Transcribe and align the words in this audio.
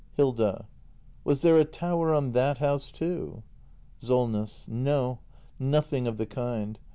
Hilda. 0.17 0.67
Was 1.23 1.43
there 1.43 1.57
a 1.57 1.63
tower 1.63 2.11
on 2.11 2.31
that 2.31 2.57
house, 2.57 2.91
too? 2.91 3.43
Solness. 3.99 4.67
No, 4.67 5.19
nothing 5.59 6.07
of 6.07 6.17
the 6.17 6.25
kind. 6.25 6.79